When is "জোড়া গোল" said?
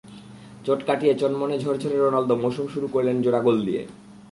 3.21-3.57